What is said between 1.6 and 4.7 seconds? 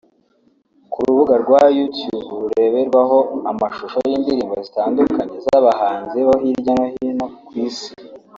Youtube rureberwaho amashusho y’indirimbo